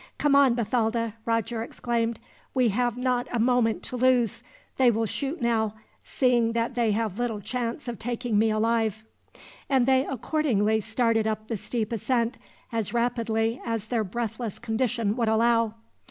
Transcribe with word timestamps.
"Come 0.17 0.35
on, 0.35 0.55
Bathalda," 0.55 1.13
Roger 1.27 1.61
exclaimed. 1.61 2.17
"We 2.55 2.69
have 2.69 2.97
not 2.97 3.27
a 3.31 3.37
moment 3.37 3.83
to 3.83 3.95
lose. 3.95 4.41
They 4.77 4.89
will 4.89 5.05
shoot 5.05 5.43
now, 5.43 5.75
seeing 6.03 6.53
that 6.53 6.73
they 6.73 6.91
have 6.93 7.19
little 7.19 7.39
chance 7.39 7.87
of 7.87 7.99
taking 7.99 8.39
me 8.39 8.49
alive." 8.49 9.03
And 9.69 9.85
they 9.85 10.07
accordingly 10.07 10.79
started 10.79 11.27
up 11.27 11.49
the 11.49 11.55
steep 11.55 11.91
ascent, 11.91 12.39
as 12.71 12.95
rapidly 12.95 13.61
as 13.63 13.85
their 13.85 14.03
breathless 14.03 14.57
condition 14.57 15.15
would 15.17 15.27
allow. 15.29 15.75